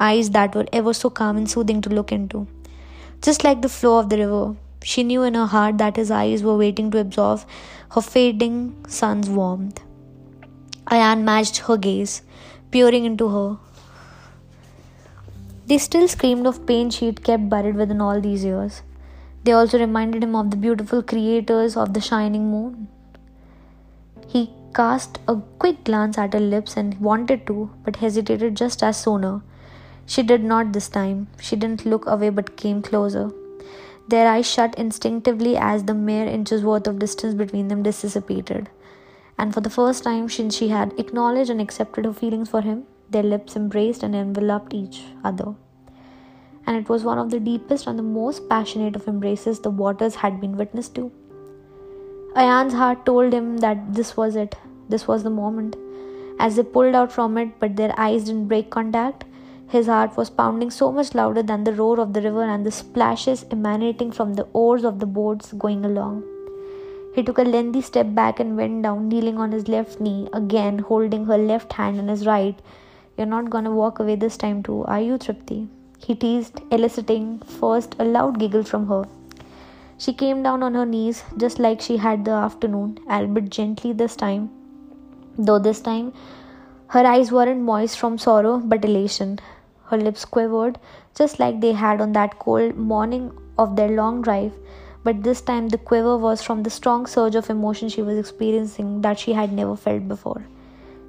eyes 0.00 0.30
that 0.30 0.54
were 0.54 0.66
ever 0.72 0.92
so 0.92 1.10
calm 1.10 1.36
and 1.36 1.50
soothing 1.50 1.80
to 1.82 1.90
look 1.90 2.12
into. 2.12 2.46
Just 3.22 3.44
like 3.44 3.62
the 3.62 3.68
flow 3.68 3.98
of 3.98 4.08
the 4.08 4.18
river, 4.18 4.56
she 4.82 5.02
knew 5.02 5.22
in 5.22 5.34
her 5.34 5.46
heart 5.46 5.78
that 5.78 5.96
his 5.96 6.10
eyes 6.10 6.42
were 6.42 6.56
waiting 6.56 6.90
to 6.90 6.98
absorb 6.98 7.40
her 7.90 8.00
fading 8.00 8.84
sun's 8.86 9.28
warmth. 9.28 9.80
Ayan 10.90 11.22
matched 11.22 11.58
her 11.58 11.76
gaze, 11.76 12.22
peering 12.70 13.04
into 13.04 13.28
her, 13.28 13.58
they 15.68 15.78
still 15.78 16.06
screamed 16.06 16.46
of 16.46 16.64
pain 16.64 16.90
she'd 16.90 17.24
kept 17.24 17.48
buried 17.48 17.74
within 17.74 18.00
all 18.00 18.20
these 18.20 18.44
years. 18.44 18.82
They 19.42 19.50
also 19.50 19.80
reminded 19.80 20.22
him 20.22 20.36
of 20.36 20.52
the 20.52 20.56
beautiful 20.56 21.02
creators 21.02 21.76
of 21.76 21.92
the 21.92 22.00
shining 22.00 22.50
moon. 22.52 22.86
He 24.28 24.52
cast 24.74 25.18
a 25.26 25.34
quick 25.58 25.82
glance 25.82 26.18
at 26.18 26.34
her 26.34 26.40
lips 26.40 26.76
and 26.76 27.00
wanted 27.00 27.48
to, 27.48 27.70
but 27.84 27.96
hesitated 27.96 28.56
just 28.56 28.84
as 28.84 28.96
sooner. 28.96 29.42
She 30.06 30.22
did 30.22 30.44
not 30.44 30.72
this 30.72 30.88
time. 30.88 31.26
She 31.40 31.56
didn't 31.56 31.84
look 31.84 32.06
away 32.06 32.30
but 32.30 32.56
came 32.56 32.80
closer. 32.80 33.32
Their 34.08 34.28
eyes 34.28 34.48
shut 34.48 34.76
instinctively 34.78 35.56
as 35.56 35.84
the 35.84 35.94
mere 35.94 36.26
inches 36.26 36.62
worth 36.62 36.86
of 36.86 37.00
distance 37.00 37.34
between 37.34 37.68
them 37.68 37.82
dissipated. 37.82 38.70
And 39.36 39.52
for 39.52 39.60
the 39.60 39.70
first 39.70 40.04
time 40.04 40.28
since 40.28 40.56
she 40.56 40.68
had 40.68 40.94
acknowledged 40.98 41.50
and 41.50 41.60
accepted 41.60 42.04
her 42.04 42.12
feelings 42.12 42.48
for 42.48 42.60
him, 42.60 42.84
their 43.10 43.24
lips 43.24 43.56
embraced 43.56 44.04
and 44.04 44.14
enveloped 44.14 44.72
each 44.72 45.02
other. 45.24 45.54
And 46.66 46.76
it 46.76 46.88
was 46.88 47.04
one 47.04 47.18
of 47.18 47.30
the 47.30 47.40
deepest 47.40 47.86
and 47.86 47.98
the 47.98 48.02
most 48.02 48.48
passionate 48.48 48.96
of 48.96 49.08
embraces 49.08 49.60
the 49.60 49.70
waters 49.70 50.16
had 50.16 50.40
been 50.40 50.56
witness 50.56 50.88
to. 50.90 51.10
Ayan's 52.34 52.74
heart 52.74 53.04
told 53.06 53.32
him 53.32 53.58
that 53.58 53.94
this 53.94 54.16
was 54.16 54.36
it, 54.36 54.54
this 54.88 55.08
was 55.08 55.22
the 55.22 55.30
moment. 55.30 55.76
As 56.38 56.56
they 56.56 56.62
pulled 56.62 56.94
out 56.94 57.10
from 57.10 57.38
it, 57.38 57.58
but 57.58 57.76
their 57.76 57.94
eyes 57.98 58.24
didn't 58.24 58.48
break 58.48 58.70
contact, 58.70 59.24
his 59.68 59.86
heart 59.86 60.16
was 60.16 60.30
pounding 60.30 60.70
so 60.70 60.92
much 60.92 61.14
louder 61.14 61.42
than 61.42 61.64
the 61.64 61.72
roar 61.72 61.98
of 61.98 62.12
the 62.12 62.22
river 62.22 62.44
and 62.44 62.64
the 62.64 62.70
splashes 62.70 63.44
emanating 63.50 64.12
from 64.12 64.34
the 64.34 64.46
oars 64.52 64.84
of 64.84 65.00
the 65.00 65.06
boats 65.06 65.52
going 65.52 65.84
along. 65.84 66.22
He 67.14 67.22
took 67.22 67.38
a 67.38 67.42
lengthy 67.42 67.80
step 67.80 68.14
back 68.14 68.38
and 68.38 68.56
went 68.56 68.82
down, 68.82 69.08
kneeling 69.08 69.38
on 69.38 69.50
his 69.50 69.68
left 69.68 70.00
knee, 70.00 70.28
again 70.32 70.78
holding 70.78 71.24
her 71.24 71.38
left 71.38 71.72
hand 71.72 71.98
in 71.98 72.08
his 72.08 72.26
right. 72.26 72.56
You're 73.16 73.26
not 73.26 73.50
gonna 73.50 73.72
walk 73.72 73.98
away 73.98 74.16
this 74.16 74.36
time, 74.36 74.62
too, 74.62 74.84
are 74.84 75.00
you, 75.00 75.18
Tripti? 75.18 75.68
He 75.98 76.14
teased, 76.14 76.60
eliciting 76.70 77.40
first 77.40 77.96
a 77.98 78.04
loud 78.04 78.38
giggle 78.38 78.64
from 78.64 78.86
her. 78.88 79.04
She 79.98 80.12
came 80.12 80.42
down 80.42 80.62
on 80.62 80.74
her 80.74 80.84
knees, 80.84 81.24
just 81.38 81.58
like 81.58 81.80
she 81.80 81.96
had 81.96 82.24
the 82.24 82.32
afternoon, 82.32 82.98
albeit 83.10 83.50
gently 83.50 83.94
this 83.94 84.14
time, 84.14 84.50
though 85.38 85.58
this 85.58 85.80
time 85.80 86.12
her 86.88 87.04
eyes 87.04 87.32
weren't 87.32 87.62
moist 87.62 87.98
from 87.98 88.16
sorrow 88.16 88.58
but 88.58 88.84
elation. 88.84 89.40
Her 89.88 89.96
lips 89.96 90.24
quivered, 90.24 90.78
just 91.14 91.38
like 91.38 91.60
they 91.60 91.72
had 91.72 92.00
on 92.00 92.12
that 92.12 92.38
cold 92.38 92.76
morning 92.76 93.30
of 93.56 93.76
their 93.76 93.88
long 93.88 94.20
drive, 94.22 94.52
but 95.04 95.22
this 95.22 95.40
time 95.40 95.68
the 95.68 95.78
quiver 95.78 96.16
was 96.18 96.42
from 96.42 96.62
the 96.62 96.70
strong 96.70 97.06
surge 97.06 97.36
of 97.36 97.48
emotion 97.48 97.88
she 97.88 98.02
was 98.02 98.18
experiencing 98.18 99.02
that 99.02 99.18
she 99.18 99.32
had 99.32 99.52
never 99.52 99.76
felt 99.76 100.08
before. 100.08 100.44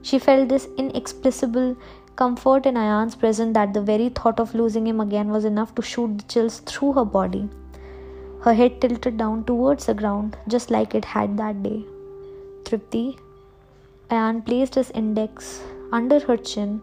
She 0.04 0.20
felt 0.20 0.50
this 0.50 0.68
inexplicable 0.78 1.76
comfort 2.16 2.66
in 2.68 2.76
Ayan's 2.76 3.16
presence 3.16 3.54
that 3.56 3.74
the 3.74 3.82
very 3.82 4.10
thought 4.10 4.40
of 4.40 4.54
losing 4.54 4.86
him 4.86 5.00
again 5.00 5.30
was 5.30 5.46
enough 5.46 5.74
to 5.76 5.82
shoot 5.82 6.18
the 6.20 6.24
chills 6.26 6.60
through 6.60 6.94
her 6.94 7.06
body. 7.06 7.50
Her 8.44 8.54
head 8.54 8.80
tilted 8.80 9.18
down 9.18 9.44
towards 9.46 9.88
the 9.88 9.96
ground, 9.96 10.38
just 10.48 10.70
like 10.70 10.94
it 10.94 11.06
had 11.06 11.38
that 11.38 11.64
day. 11.64 11.84
Tripti, 12.64 13.18
Ayan 14.12 14.46
placed 14.46 14.76
his 14.76 14.92
index 14.92 15.62
under 15.92 16.20
her 16.20 16.38
chin 16.38 16.82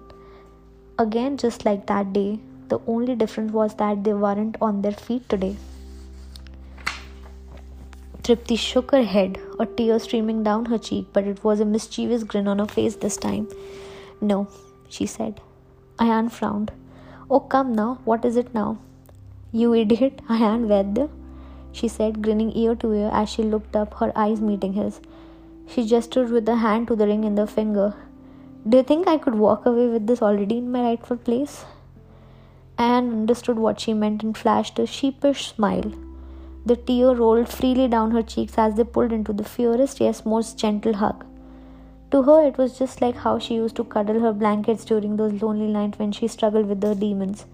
Again, 0.99 1.37
just 1.37 1.65
like 1.65 1.87
that 1.87 2.13
day, 2.13 2.39
the 2.69 2.79
only 2.87 3.17
difference 3.17 3.53
was 3.53 3.75
that 3.77 4.05
they 4.05 4.15
weren't 4.15 4.57
on 4.61 4.83
their 4.83 4.93
feet 4.93 5.29
today. 5.29 5.57
Tripti 8.23 8.57
shook 8.57 8.93
her 8.93 9.03
head, 9.03 9.39
a 9.59 9.67
tear 9.67 9.99
streaming 9.99 10.43
down 10.43 10.67
her 10.67 10.79
cheek, 10.79 11.09
but 11.13 11.25
it 11.25 11.43
was 11.43 11.61
a 11.61 11.65
mischievous 11.65 12.23
grin 12.23 12.49
on 12.49 12.59
her 12.59 12.67
face 12.67 12.97
this 12.97 13.17
time. 13.17 13.49
No, 14.21 14.49
she 14.89 15.05
said. 15.05 15.41
Ayan 15.99 16.31
frowned. 16.31 16.73
Oh, 17.29 17.41
come 17.41 17.75
now, 17.75 17.99
what 18.05 18.25
is 18.25 18.37
it 18.37 18.55
now? 18.55 18.79
You 19.53 19.75
idiot, 19.75 20.23
Ayan 20.29 20.67
Vedya, 20.69 21.11
she 21.73 21.89
said, 21.89 22.23
grinning 22.23 22.57
ear 22.57 22.77
to 22.77 22.93
ear 22.93 23.11
as 23.13 23.29
she 23.29 23.43
looked 23.43 23.75
up, 23.75 23.95
her 23.95 24.13
eyes 24.17 24.41
meeting 24.41 24.75
his. 24.75 25.01
She 25.67 25.85
gestured 25.85 26.31
with 26.31 26.49
a 26.49 26.57
hand 26.57 26.87
to 26.89 26.97
the 26.97 27.07
ring 27.07 27.25
in 27.25 27.35
the 27.35 27.47
finger. 27.47 27.95
Do 28.67 28.79
you 28.79 28.83
think 28.83 29.07
I 29.07 29.19
could 29.19 29.35
walk 29.35 29.67
away 29.67 29.89
with 29.89 30.07
this 30.07 30.23
already 30.23 30.57
in 30.57 30.73
my 30.73 30.81
rightful 30.81 31.19
place? 31.19 31.67
Ayan 32.79 33.13
understood 33.13 33.59
what 33.59 33.79
she 33.79 33.93
meant 33.93 34.23
and 34.23 34.35
flashed 34.35 34.79
a 34.79 34.87
sheepish 34.87 35.49
smile. 35.49 35.93
The 36.65 36.77
tear 36.77 37.15
rolled 37.15 37.51
freely 37.51 37.89
down 37.89 38.13
her 38.13 38.23
cheeks 38.23 38.57
as 38.57 38.77
they 38.77 38.85
pulled 38.85 39.13
into 39.13 39.35
the 39.35 39.45
fiercest 39.45 40.01
yes, 40.01 40.25
most 40.25 40.59
gentle 40.59 40.95
hug. 40.95 41.27
To 42.11 42.23
her, 42.23 42.47
it 42.47 42.57
was 42.57 42.79
just 42.79 43.03
like 43.03 43.17
how 43.17 43.39
she 43.39 43.57
used 43.57 43.77
to 43.77 43.85
cuddle 43.85 44.21
her 44.21 44.33
blankets 44.33 44.87
during 44.87 45.17
those 45.17 45.43
lonely 45.43 45.67
nights 45.67 45.99
when 45.99 46.13
she 46.13 46.27
struggled 46.27 46.67
with 46.67 46.83
her 46.83 46.95
demons. 46.95 47.45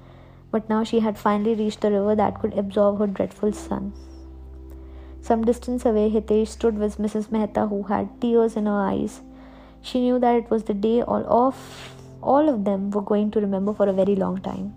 But 0.53 0.69
now 0.69 0.85
she 0.85 1.01
had 1.01 1.19
finally 1.19 1.57
reached 1.57 1.81
the 1.81 1.91
river 1.91 2.15
that 2.15 2.41
could 2.41 2.57
absorb 2.57 3.01
her 3.01 3.09
dreadful 3.09 3.53
sun. 3.53 3.95
Some 5.23 5.45
distance 5.45 5.85
away, 5.85 6.09
Hitesh 6.09 6.47
stood 6.47 6.79
with 6.79 6.99
Mrs. 6.99 7.33
Mehta, 7.33 7.67
who 7.67 7.83
had 7.83 8.21
tears 8.21 8.55
in 8.55 8.67
her 8.67 8.81
eyes. 8.81 9.23
She 9.83 10.01
knew 10.01 10.19
that 10.19 10.37
it 10.37 10.51
was 10.51 10.65
the 10.65 10.75
day 10.75 11.03
all 11.03 11.25
of 11.27 11.97
all 12.23 12.49
of 12.49 12.65
them 12.65 12.91
were 12.91 13.03
going 13.03 13.31
to 13.33 13.41
remember 13.41 13.73
for 13.73 13.89
a 13.89 13.93
very 13.93 14.15
long 14.15 14.41
time. 14.43 14.75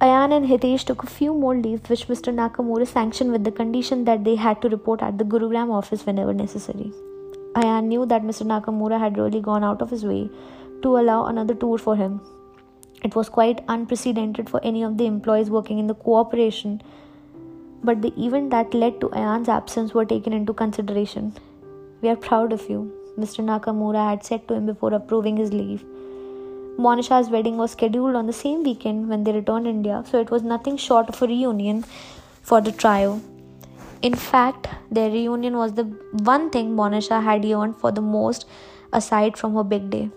Ayan 0.00 0.32
and 0.34 0.48
Hitesh 0.48 0.84
took 0.84 1.02
a 1.02 1.06
few 1.06 1.34
more 1.34 1.54
leaves, 1.54 1.90
which 1.90 2.08
Mr. 2.08 2.32
Nakamura 2.34 2.86
sanctioned 2.86 3.32
with 3.32 3.44
the 3.44 3.52
condition 3.52 4.04
that 4.04 4.24
they 4.24 4.36
had 4.36 4.62
to 4.62 4.70
report 4.70 5.02
at 5.02 5.18
the 5.18 5.24
Gurugram 5.24 5.70
office 5.70 6.06
whenever 6.06 6.32
necessary. 6.32 6.90
Ayan 7.54 7.84
knew 7.84 8.06
that 8.06 8.22
Mr. 8.22 8.46
Nakamura 8.46 8.98
had 8.98 9.18
really 9.18 9.42
gone 9.42 9.62
out 9.62 9.82
of 9.82 9.90
his 9.90 10.04
way 10.04 10.30
to 10.82 10.96
allow 10.96 11.26
another 11.26 11.54
tour 11.54 11.76
for 11.76 11.96
him. 11.96 12.20
It 13.04 13.14
was 13.14 13.28
quite 13.28 13.62
unprecedented 13.68 14.48
for 14.48 14.60
any 14.62 14.82
of 14.82 14.96
the 14.96 15.04
employees 15.04 15.50
working 15.50 15.78
in 15.78 15.86
the 15.86 15.94
cooperation, 15.94 16.80
but 17.84 18.00
the 18.00 18.14
event 18.16 18.50
that 18.50 18.72
led 18.72 19.00
to 19.02 19.08
Ayan's 19.08 19.48
absence 19.48 19.92
were 19.92 20.06
taken 20.06 20.32
into 20.32 20.54
consideration. 20.54 21.34
We 22.00 22.08
are 22.08 22.16
proud 22.16 22.54
of 22.54 22.70
you, 22.70 22.90
Mr. 23.18 23.44
Nakamura 23.44 24.10
had 24.10 24.24
said 24.24 24.46
to 24.48 24.54
him 24.54 24.66
before 24.66 24.92
approving 24.94 25.36
his 25.36 25.52
leave. 25.52 25.84
Monisha's 26.78 27.28
wedding 27.28 27.56
was 27.56 27.72
scheduled 27.72 28.14
on 28.14 28.26
the 28.26 28.32
same 28.32 28.62
weekend 28.62 29.08
when 29.08 29.24
they 29.24 29.32
returned 29.32 29.66
India, 29.66 30.02
so 30.10 30.20
it 30.20 30.30
was 30.30 30.42
nothing 30.42 30.76
short 30.76 31.08
of 31.08 31.20
a 31.20 31.26
reunion 31.26 31.84
for 32.42 32.60
the 32.60 32.72
trio. 32.72 33.20
In 34.02 34.14
fact, 34.14 34.68
their 34.90 35.10
reunion 35.10 35.56
was 35.56 35.74
the 35.74 35.84
one 36.32 36.48
thing 36.50 36.74
Monisha 36.74 37.22
had 37.22 37.44
yearned 37.44 37.76
for 37.76 37.92
the 37.92 38.00
most 38.00 38.46
aside 38.92 39.36
from 39.36 39.54
her 39.54 39.64
big 39.64 39.90
day. 39.90 40.08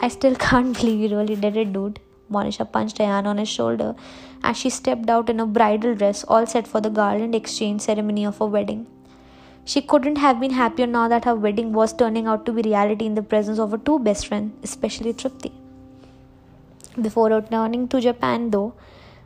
I 0.00 0.08
still 0.08 0.34
can't 0.46 0.78
believe 0.78 1.10
you 1.10 1.16
really 1.16 1.36
did 1.36 1.56
it, 1.56 1.72
dude. 1.72 1.98
Monisha 2.30 2.70
punched 2.70 2.98
Ayan 2.98 3.26
on 3.26 3.38
his 3.38 3.48
shoulder 3.48 3.94
as 4.42 4.56
she 4.56 4.70
stepped 4.70 5.10
out 5.10 5.28
in 5.28 5.40
a 5.40 5.46
bridal 5.46 5.94
dress, 5.94 6.24
all 6.24 6.46
set 6.46 6.66
for 6.66 6.80
the 6.80 6.90
garland 6.90 7.34
exchange 7.34 7.80
ceremony 7.80 8.24
of 8.24 8.38
her 8.38 8.46
wedding. 8.46 8.86
She 9.66 9.80
couldn't 9.80 10.16
have 10.16 10.40
been 10.40 10.50
happier 10.50 10.86
now 10.86 11.08
that 11.08 11.24
her 11.24 11.34
wedding 11.34 11.72
was 11.72 11.92
turning 11.92 12.26
out 12.26 12.44
to 12.46 12.52
be 12.52 12.62
reality 12.62 13.06
in 13.06 13.14
the 13.14 13.22
presence 13.22 13.58
of 13.58 13.70
her 13.70 13.78
two 13.78 13.98
best 13.98 14.26
friends, 14.26 14.52
especially 14.62 15.14
Tripti. 15.14 15.52
Before 17.00 17.30
returning 17.30 17.88
to 17.88 18.00
Japan, 18.00 18.50
though, 18.50 18.74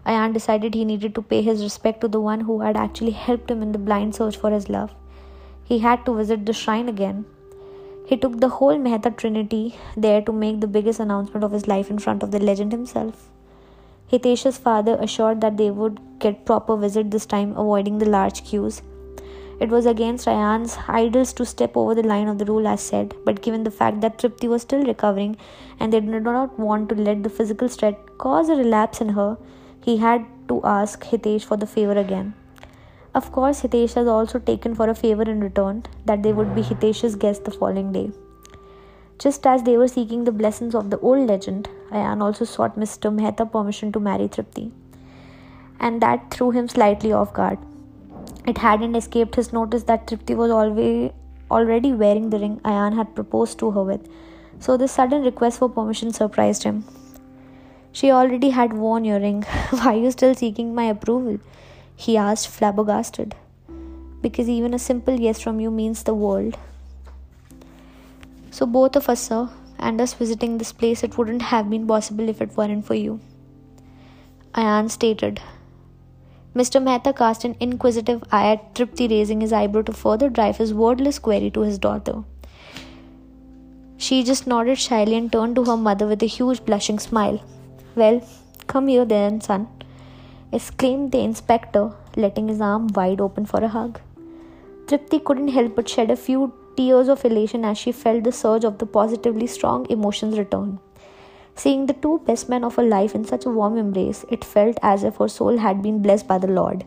Ayan 0.07 0.33
decided 0.33 0.75
he 0.75 0.85
needed 0.85 1.14
to 1.16 1.23
pay 1.23 1.42
his 1.42 1.62
respect 1.62 2.00
to 2.02 2.09
the 2.09 2.21
one 2.21 2.40
who 2.40 2.61
had 2.61 2.76
actually 2.76 3.11
helped 3.11 3.50
him 3.50 3.62
in 3.62 3.73
the 3.73 3.78
blind 3.78 4.14
search 4.14 4.37
for 4.37 4.50
his 4.50 4.68
love. 4.68 4.95
He 5.64 5.80
had 5.80 6.07
to 6.07 6.14
visit 6.14 6.47
the 6.47 6.52
shrine 6.52 6.88
again. 6.88 7.26
He 8.07 8.16
took 8.16 8.40
the 8.40 8.49
whole 8.49 8.78
Mehta 8.78 9.11
trinity 9.11 9.75
there 9.97 10.23
to 10.23 10.33
make 10.33 10.61
the 10.61 10.66
biggest 10.66 11.00
announcement 11.00 11.45
of 11.45 11.52
his 11.52 11.66
life 11.66 11.90
in 11.90 11.99
front 11.99 12.23
of 12.23 12.30
the 12.30 12.38
legend 12.38 12.73
himself. 12.73 13.28
Hitesh's 14.07 14.57
father 14.57 14.97
assured 14.99 15.42
that 15.42 15.59
they 15.59 15.71
would 15.71 16.00
get 16.21 16.47
proper 16.47 16.76
visit 16.76 17.11
this 17.11 17.26
time, 17.26 17.50
avoiding 17.50 17.99
the 17.99 18.09
large 18.09 18.45
queues. 18.45 18.80
It 19.61 19.71
was 19.71 19.87
against 19.87 20.29
Ayan's 20.29 20.79
idols 20.87 21.33
to 21.33 21.45
step 21.45 21.77
over 21.77 21.95
the 21.95 22.05
line 22.05 22.29
of 22.29 22.38
the 22.38 22.45
rule 22.45 22.69
as 22.69 22.81
said, 22.81 23.15
but 23.25 23.43
given 23.43 23.65
the 23.65 23.73
fact 23.73 24.00
that 24.03 24.19
Tripti 24.19 24.49
was 24.49 24.62
still 24.62 24.85
recovering 24.85 25.37
and 25.81 25.93
they 25.93 25.99
did 25.99 26.23
not 26.23 26.59
want 26.59 26.88
to 26.91 26.95
let 26.95 27.25
the 27.25 27.29
physical 27.29 27.69
stress 27.69 27.97
cause 28.19 28.49
a 28.49 28.55
relapse 28.55 29.00
in 29.00 29.09
her, 29.11 29.37
he 29.83 29.97
had 29.97 30.25
to 30.47 30.61
ask 30.62 31.03
Hitesh 31.03 31.45
for 31.45 31.57
the 31.57 31.67
favor 31.67 31.99
again. 31.99 32.35
Of 33.15 33.33
course, 33.33 33.62
Hitesh 33.62 33.95
has 33.95 34.07
also 34.07 34.38
taken 34.38 34.77
for 34.77 34.88
a 34.88 34.95
favor 34.95 35.23
in 35.23 35.41
return 35.41 35.85
that 36.05 36.23
they 36.23 36.33
would 36.33 36.55
be 36.55 36.62
Hitesh's 36.62 37.17
guest 37.17 37.45
the 37.45 37.50
following 37.50 37.91
day. 37.93 38.12
Just 39.19 39.45
as 39.45 39.65
they 39.65 39.77
were 39.77 39.88
seeking 39.88 40.23
the 40.23 40.31
blessings 40.31 40.77
of 40.77 40.91
the 40.91 41.00
old 41.00 41.27
legend, 41.27 41.69
Ayan 41.91 42.23
also 42.23 42.45
sought 42.45 42.79
Mr. 42.79 43.12
Mehta 43.12 43.45
permission 43.45 43.91
to 43.91 43.99
marry 43.99 44.29
Tripti. 44.29 44.71
And 45.81 46.00
that 46.00 46.31
threw 46.31 46.53
him 46.53 46.69
slightly 46.69 47.12
off 47.12 47.33
guard. 47.33 47.59
It 48.49 48.59
hadn't 48.59 48.97
escaped 48.97 49.35
his 49.35 49.52
notice 49.52 49.83
that 49.85 50.07
Tripti 50.07 50.35
was 50.35 50.50
always 50.50 51.11
already 51.50 51.93
wearing 51.93 52.31
the 52.31 52.38
ring 52.38 52.61
Ayan 52.64 52.95
had 52.95 53.14
proposed 53.14 53.59
to 53.59 53.73
her 53.73 53.83
with, 53.83 54.09
so 54.59 54.76
this 54.78 54.93
sudden 54.93 55.23
request 55.23 55.59
for 55.59 55.69
permission 55.69 56.14
surprised 56.14 56.62
him. 56.62 56.85
She 57.93 58.11
already 58.11 58.50
had 58.50 58.73
worn 58.73 59.05
your 59.05 59.21
ring. 59.21 59.43
Why 59.71 59.93
are 59.93 59.99
you 59.99 60.11
still 60.11 60.35
seeking 60.35 60.75
my 60.75 60.85
approval? 60.85 61.38
He 61.95 62.17
asked, 62.17 62.49
flabbergasted. 62.49 63.35
Because 64.23 64.49
even 64.49 64.73
a 64.73 64.78
simple 64.78 65.21
yes 65.21 65.40
from 65.43 65.61
you 65.61 65.71
means 65.71 66.02
the 66.02 66.14
world. 66.14 66.57
So, 68.50 68.64
both 68.64 68.97
of 68.97 69.11
us, 69.11 69.21
sir, 69.28 69.50
and 69.78 70.00
us 70.00 70.14
visiting 70.14 70.57
this 70.57 70.73
place, 70.73 71.02
it 71.02 71.19
wouldn't 71.19 71.43
have 71.43 71.69
been 71.69 71.87
possible 71.87 72.28
if 72.31 72.40
it 72.40 72.57
weren't 72.57 72.87
for 72.87 72.95
you. 72.95 73.21
Ayan 74.55 74.90
stated. 74.90 75.43
Mr. 76.55 76.83
Mehta 76.83 77.12
cast 77.12 77.45
an 77.45 77.57
inquisitive 77.61 78.25
eye 78.33 78.52
at 78.52 78.75
Tripti, 78.75 79.09
raising 79.11 79.40
his 79.40 79.52
eyebrow 79.52 79.83
to 79.83 79.93
further 79.93 80.28
drive 80.28 80.57
his 80.57 80.73
wordless 80.73 81.19
query 81.19 81.50
to 81.50 81.61
his 81.61 81.78
daughter. 81.78 82.25
She 83.97 84.23
just 84.23 84.47
nodded 84.47 84.78
shyly 84.78 85.17
and 85.17 85.31
turned 85.31 85.57
to 85.57 85.64
her 85.64 85.76
mother 85.76 86.07
with 86.07 86.23
a 86.23 86.26
huge 86.26 86.64
blushing 86.64 86.99
smile. 86.99 87.43
Well, 87.95 88.26
come 88.67 88.88
here 88.88 89.05
then, 89.05 89.40
son, 89.40 89.69
exclaimed 90.52 91.12
the 91.12 91.21
inspector, 91.21 91.93
letting 92.17 92.49
his 92.49 92.61
arm 92.61 92.88
wide 92.88 93.21
open 93.21 93.45
for 93.45 93.62
a 93.62 93.69
hug. 93.69 94.00
Tripti 94.87 95.23
couldn't 95.23 95.49
help 95.49 95.76
but 95.76 95.88
shed 95.88 96.11
a 96.11 96.17
few 96.17 96.52
tears 96.76 97.09
of 97.09 97.25
elation 97.25 97.64
as 97.64 97.76
she 97.76 97.93
felt 97.93 98.25
the 98.25 98.33
surge 98.33 98.64
of 98.64 98.78
the 98.78 98.87
positively 98.87 99.47
strong 99.47 99.87
emotions 99.90 100.38
return. 100.38 100.78
Seeing 101.59 101.87
the 101.87 101.95
two 101.95 102.21
best 102.25 102.49
men 102.49 102.62
of 102.62 102.77
her 102.77 102.85
life 102.85 103.17
in 103.17 103.25
such 103.25 103.45
a 103.45 103.50
warm 103.50 103.77
embrace, 103.77 104.25
it 104.31 104.45
felt 104.45 104.79
as 104.81 105.03
if 105.03 105.17
her 105.17 105.27
soul 105.27 105.59
had 105.59 105.83
been 105.83 106.00
blessed 106.00 106.29
by 106.29 106.38
the 106.38 106.47
Lord. 106.47 106.85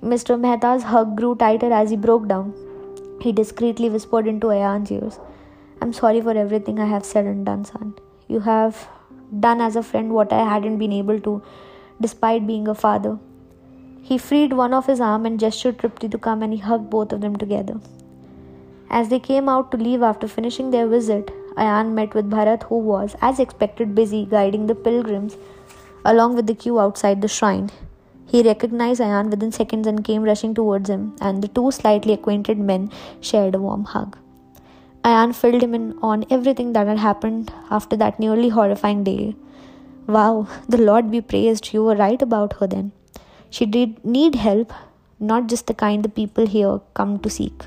Mr. 0.00 0.38
Mehta's 0.38 0.84
hug 0.84 1.16
grew 1.16 1.34
tighter 1.34 1.72
as 1.72 1.90
he 1.90 1.96
broke 1.96 2.28
down. 2.28 2.54
He 3.20 3.32
discreetly 3.32 3.90
whispered 3.90 4.28
into 4.28 4.52
Ayan's 4.52 4.92
ears, 4.92 5.18
I'm 5.82 5.92
sorry 5.92 6.20
for 6.20 6.30
everything 6.30 6.78
I 6.78 6.86
have 6.86 7.04
said 7.04 7.26
and 7.26 7.44
done, 7.44 7.64
son. 7.64 7.94
You 8.28 8.38
have 8.40 8.88
done 9.40 9.60
as 9.60 9.74
a 9.74 9.82
friend 9.82 10.14
what 10.14 10.32
I 10.32 10.44
hadn't 10.48 10.78
been 10.78 10.92
able 10.92 11.18
to, 11.22 11.42
despite 12.00 12.46
being 12.46 12.68
a 12.68 12.74
father. 12.74 13.18
He 14.00 14.16
freed 14.16 14.52
one 14.52 14.74
of 14.74 14.86
his 14.86 15.00
arm 15.00 15.26
and 15.26 15.40
gestured 15.40 15.78
Tripti 15.78 16.08
to 16.12 16.18
come 16.18 16.44
and 16.44 16.52
he 16.52 16.60
hugged 16.60 16.88
both 16.88 17.12
of 17.12 17.20
them 17.20 17.34
together. 17.34 17.80
As 18.88 19.08
they 19.08 19.18
came 19.18 19.48
out 19.48 19.72
to 19.72 19.76
leave 19.76 20.02
after 20.02 20.28
finishing 20.28 20.70
their 20.70 20.86
visit, 20.86 21.32
Ayan 21.56 21.92
met 21.94 22.14
with 22.14 22.30
Bharat, 22.30 22.64
who 22.64 22.78
was, 22.78 23.16
as 23.20 23.38
expected, 23.38 23.94
busy 23.94 24.26
guiding 24.26 24.66
the 24.66 24.74
pilgrims 24.74 25.36
along 26.04 26.36
with 26.36 26.46
the 26.46 26.54
queue 26.54 26.78
outside 26.78 27.22
the 27.22 27.28
shrine. 27.28 27.70
He 28.26 28.42
recognized 28.42 29.00
Ayan 29.00 29.30
within 29.30 29.52
seconds 29.52 29.86
and 29.86 30.04
came 30.04 30.22
rushing 30.22 30.54
towards 30.54 30.90
him, 30.90 31.16
and 31.20 31.42
the 31.42 31.48
two 31.48 31.70
slightly 31.70 32.12
acquainted 32.12 32.58
men 32.58 32.90
shared 33.20 33.54
a 33.54 33.60
warm 33.60 33.84
hug. 33.84 34.18
Ayan 35.04 35.34
filled 35.34 35.62
him 35.62 35.74
in 35.74 35.98
on 36.02 36.24
everything 36.30 36.72
that 36.72 36.88
had 36.88 36.98
happened 36.98 37.52
after 37.70 37.96
that 37.96 38.18
nearly 38.18 38.48
horrifying 38.48 39.04
day. 39.04 39.36
Wow, 40.06 40.48
the 40.68 40.78
Lord 40.78 41.10
be 41.10 41.20
praised, 41.20 41.72
you 41.72 41.84
were 41.84 41.96
right 41.96 42.20
about 42.20 42.54
her 42.58 42.66
then. 42.66 42.92
She 43.50 43.66
did 43.66 44.04
need 44.04 44.34
help, 44.34 44.72
not 45.18 45.46
just 45.46 45.66
the 45.66 45.74
kind 45.74 46.04
the 46.04 46.08
people 46.08 46.46
here 46.46 46.80
come 46.94 47.18
to 47.20 47.30
seek. 47.30 47.66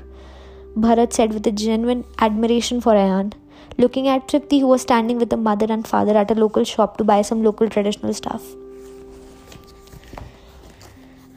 Bharat 0.76 1.12
said 1.12 1.32
with 1.32 1.46
a 1.46 1.52
genuine 1.52 2.04
admiration 2.18 2.80
for 2.80 2.92
Ayan 2.92 3.32
looking 3.80 4.08
at 4.08 4.26
Tripti, 4.28 4.60
who 4.60 4.66
was 4.66 4.82
standing 4.82 5.18
with 5.18 5.30
the 5.30 5.36
mother 5.36 5.66
and 5.74 5.86
father 5.86 6.16
at 6.22 6.30
a 6.30 6.34
local 6.34 6.64
shop 6.64 6.98
to 6.98 7.04
buy 7.04 7.22
some 7.22 7.42
local 7.42 7.70
traditional 7.76 8.12
stuff. 8.12 8.42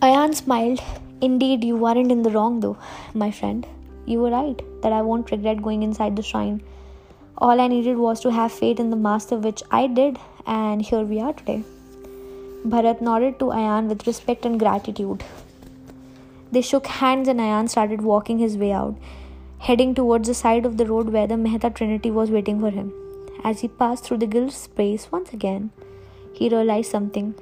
Ayan 0.01 0.35
smiled. 0.35 0.81
Indeed, 1.21 1.63
you 1.63 1.77
weren't 1.77 2.11
in 2.11 2.23
the 2.23 2.31
wrong, 2.31 2.59
though, 2.59 2.77
my 3.13 3.31
friend. 3.31 3.65
You 4.05 4.19
were 4.19 4.31
right 4.31 4.61
that 4.81 4.91
I 4.91 5.01
won't 5.01 5.31
regret 5.31 5.61
going 5.61 5.83
inside 5.83 6.17
the 6.17 6.21
shrine. 6.21 6.61
All 7.37 7.61
I 7.61 7.67
needed 7.67 7.97
was 7.97 8.19
to 8.21 8.31
have 8.31 8.51
faith 8.51 8.79
in 8.79 8.89
the 8.89 8.97
Master, 8.97 9.37
which 9.37 9.63
I 9.71 9.87
did, 9.87 10.19
and 10.45 10.81
here 10.81 11.03
we 11.13 11.21
are 11.21 11.31
today. 11.31 11.63
Bharat 12.65 13.01
nodded 13.01 13.39
to 13.39 13.45
Ayan 13.45 13.87
with 13.87 14.05
respect 14.05 14.45
and 14.45 14.59
gratitude. 14.59 15.23
They 16.51 16.61
shook 16.61 16.87
hands, 16.87 17.29
and 17.29 17.39
Ayan 17.39 17.69
started 17.69 18.01
walking 18.01 18.39
his 18.39 18.57
way 18.57 18.73
out 18.73 18.95
heading 19.65 19.95
towards 19.95 20.27
the 20.27 20.33
side 20.33 20.65
of 20.65 20.75
the 20.75 20.85
road 20.85 21.07
where 21.07 21.25
the 21.25 21.37
Mehta 21.37 21.69
Trinity 21.69 22.11
was 22.11 22.29
waiting 22.29 22.59
for 22.59 22.69
him. 22.69 22.91
As 23.45 23.61
he 23.61 23.69
passed 23.69 24.03
through 24.03 24.17
the 24.17 24.27
guild 24.27 24.51
space 24.51 25.09
once 25.09 25.31
again, 25.31 25.71
he 26.33 26.49
realized 26.49 26.91
something. 26.91 27.33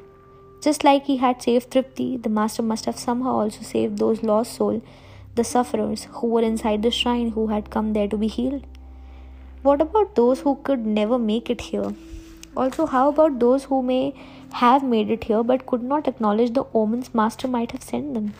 Just 0.61 0.83
like 0.83 1.05
he 1.05 1.17
had 1.17 1.41
saved 1.41 1.71
Tripti, 1.71 2.21
the 2.21 2.29
master 2.29 2.61
must 2.61 2.85
have 2.85 2.99
somehow 2.99 3.31
also 3.39 3.63
saved 3.63 3.97
those 3.97 4.21
lost 4.21 4.53
souls, 4.53 4.83
the 5.33 5.43
sufferers 5.43 6.03
who 6.11 6.27
were 6.27 6.43
inside 6.43 6.83
the 6.83 6.91
shrine 6.91 7.31
who 7.31 7.47
had 7.47 7.71
come 7.71 7.93
there 7.93 8.07
to 8.07 8.17
be 8.17 8.27
healed. 8.27 8.67
What 9.63 9.81
about 9.81 10.13
those 10.13 10.41
who 10.41 10.59
could 10.63 10.85
never 10.85 11.17
make 11.17 11.49
it 11.49 11.61
here? 11.61 11.95
Also, 12.55 12.85
how 12.85 13.09
about 13.09 13.39
those 13.39 13.63
who 13.63 13.81
may 13.81 14.13
have 14.53 14.83
made 14.83 15.09
it 15.09 15.23
here 15.23 15.41
but 15.41 15.65
could 15.65 15.81
not 15.81 16.07
acknowledge 16.07 16.53
the 16.53 16.67
omens 16.75 17.15
master 17.15 17.47
might 17.47 17.71
have 17.71 17.81
sent 17.81 18.13
them? 18.13 18.35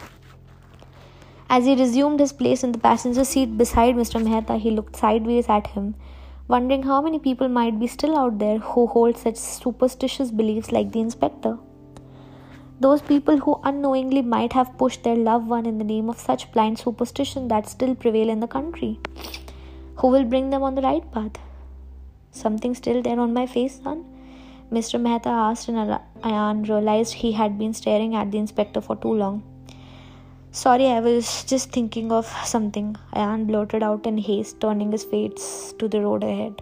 As 1.54 1.66
he 1.66 1.76
resumed 1.76 2.22
his 2.22 2.32
place 2.32 2.64
in 2.64 2.72
the 2.72 2.80
passenger 2.80 3.26
seat 3.26 3.58
beside 3.58 3.96
Mr. 3.96 4.24
Mehta, 4.24 4.56
he 4.56 4.72
looked 4.72 4.96
sideways 4.96 5.50
at 5.50 5.68
him, 5.68 5.96
wondering 6.48 6.84
how 6.84 7.02
many 7.02 7.20
people 7.20 7.50
might 7.50 7.78
be 7.78 7.88
still 7.88 8.18
out 8.18 8.40
there 8.40 8.60
who 8.60 8.88
hold 8.88 9.18
such 9.18 9.36
superstitious 9.36 10.32
beliefs 10.32 10.72
like 10.72 10.94
the 10.94 11.02
inspector. 11.02 11.58
Those 12.80 13.02
people 13.02 13.38
who 13.40 13.60
unknowingly 13.66 14.22
might 14.22 14.54
have 14.54 14.78
pushed 14.78 15.04
their 15.04 15.18
loved 15.18 15.50
one 15.50 15.66
in 15.66 15.78
the 15.78 15.84
name 15.84 16.10
of 16.10 16.22
such 16.22 16.50
blind 16.54 16.80
superstition 16.80 17.50
that 17.50 17.68
still 17.68 17.96
prevail 17.96 18.30
in 18.30 18.40
the 18.40 18.48
country. 18.48 18.98
Who 19.98 20.08
will 20.08 20.24
bring 20.24 20.52
them 20.52 20.64
on 20.64 20.76
the 20.76 20.82
right 20.82 21.12
path? 21.12 21.38
Something 22.32 22.76
still 22.76 23.02
there 23.02 23.20
on 23.20 23.34
my 23.34 23.46
face, 23.46 23.82
son? 23.84 24.06
Mr. 24.72 25.02
Mehta 25.02 25.28
asked, 25.28 25.68
and 25.68 26.00
Ayan 26.22 26.66
realized 26.70 27.16
he 27.16 27.34
had 27.34 27.60
been 27.60 27.74
staring 27.74 28.16
at 28.16 28.32
the 28.32 28.38
inspector 28.38 28.80
for 28.80 28.96
too 28.96 29.14
long. 29.14 29.51
Sorry, 30.54 30.88
I 30.88 31.00
was 31.00 31.46
just 31.46 31.72
thinking 31.72 32.12
of 32.12 32.26
something. 32.44 32.98
Ayan 33.14 33.48
blurted 33.48 33.84
out 33.84 34.06
in 34.06 34.18
haste, 34.18 34.60
turning 34.60 34.92
his 34.92 35.06
face 35.06 35.74
to 35.80 35.88
the 35.88 36.02
road 36.02 36.26
ahead. 36.26 36.62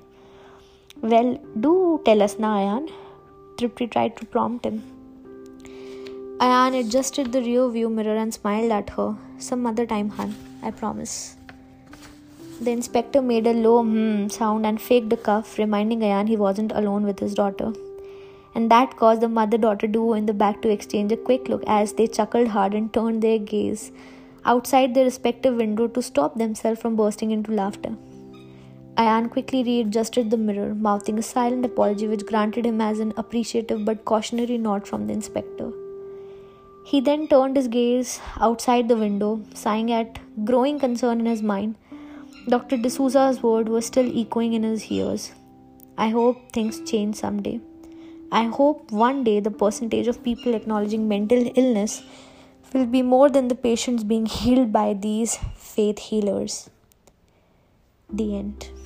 Well, 1.01 1.39
do 1.59 1.99
tell 2.05 2.21
us 2.21 2.37
now, 2.37 2.55
Ayan. 2.57 2.91
Tripti 3.57 3.89
tried 3.89 4.15
to 4.17 4.27
prompt 4.27 4.65
him. 4.65 4.83
Ayan 6.39 6.79
adjusted 6.79 7.31
the 7.31 7.41
rear 7.41 7.67
view 7.67 7.89
mirror 7.89 8.15
and 8.15 8.31
smiled 8.31 8.71
at 8.71 8.91
her. 8.91 9.15
Some 9.39 9.65
other 9.65 9.87
time, 9.87 10.09
hun, 10.09 10.35
I 10.61 10.69
promise. 10.69 11.35
The 12.61 12.69
inspector 12.69 13.23
made 13.23 13.47
a 13.47 13.53
low 13.53 13.81
hmm 13.81 14.27
sound 14.27 14.67
and 14.67 14.79
faked 14.79 15.11
a 15.13 15.17
cough, 15.17 15.57
reminding 15.57 16.01
Ayan 16.01 16.27
he 16.27 16.37
wasn't 16.37 16.73
alone 16.73 17.05
with 17.05 17.17
his 17.17 17.33
daughter 17.33 17.73
and 18.55 18.71
that 18.71 18.97
caused 18.97 19.21
the 19.21 19.29
mother 19.29 19.57
daughter 19.57 19.87
duo 19.87 20.13
in 20.13 20.25
the 20.25 20.33
back 20.33 20.61
to 20.61 20.69
exchange 20.69 21.11
a 21.11 21.17
quick 21.17 21.47
look 21.47 21.63
as 21.67 21.93
they 21.93 22.07
chuckled 22.07 22.49
hard 22.49 22.73
and 22.73 22.93
turned 22.93 23.21
their 23.21 23.39
gaze 23.39 23.91
outside 24.45 24.93
their 24.93 25.05
respective 25.05 25.55
window 25.55 25.87
to 25.87 26.01
stop 26.01 26.35
themselves 26.35 26.81
from 26.81 26.95
bursting 26.95 27.31
into 27.31 27.51
laughter. 27.51 27.95
Ayan 28.97 29.29
quickly 29.29 29.63
readjusted 29.63 30.29
the 30.29 30.37
mirror, 30.37 30.73
mouthing 30.75 31.17
a 31.17 31.21
silent 31.21 31.65
apology 31.65 32.07
which 32.07 32.25
granted 32.25 32.65
him 32.65 32.81
as 32.81 32.99
an 32.99 33.13
appreciative 33.15 33.85
but 33.85 34.03
cautionary 34.03 34.57
nod 34.57 34.87
from 34.87 35.07
the 35.07 35.13
inspector. 35.13 35.71
He 36.85 36.99
then 36.99 37.27
turned 37.27 37.55
his 37.55 37.67
gaze 37.67 38.19
outside 38.39 38.89
the 38.89 38.97
window, 38.97 39.41
sighing 39.53 39.91
at 39.91 40.19
growing 40.43 40.79
concern 40.79 41.19
in 41.19 41.27
his 41.27 41.41
mind. 41.41 41.75
Dr. 42.47 42.77
D'Souza's 42.77 43.43
word 43.43 43.69
was 43.69 43.85
still 43.85 44.11
echoing 44.17 44.53
in 44.53 44.63
his 44.63 44.91
ears. 44.91 45.31
I 45.97 46.09
hope 46.09 46.51
things 46.51 46.81
change 46.89 47.15
someday. 47.15 47.61
I 48.31 48.43
hope 48.45 48.91
one 48.91 49.23
day 49.23 49.39
the 49.39 49.51
percentage 49.51 50.07
of 50.07 50.23
people 50.23 50.53
acknowledging 50.53 51.07
mental 51.07 51.51
illness 51.55 52.03
will 52.73 52.85
be 52.85 53.01
more 53.01 53.29
than 53.29 53.47
the 53.47 53.55
patients 53.55 54.03
being 54.03 54.27
healed 54.27 54.71
by 54.71 54.93
these 54.93 55.37
faith 55.55 55.99
healers. 55.99 56.69
The 58.11 58.35
end. 58.35 58.78